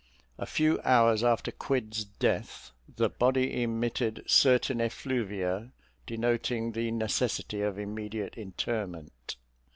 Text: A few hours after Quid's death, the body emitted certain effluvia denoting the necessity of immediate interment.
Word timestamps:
A 0.39 0.47
few 0.47 0.79
hours 0.83 1.23
after 1.23 1.51
Quid's 1.51 2.05
death, 2.05 2.71
the 2.95 3.07
body 3.07 3.61
emitted 3.61 4.23
certain 4.25 4.81
effluvia 4.81 5.73
denoting 6.07 6.71
the 6.71 6.89
necessity 6.89 7.61
of 7.61 7.77
immediate 7.77 8.33
interment. 8.35 9.35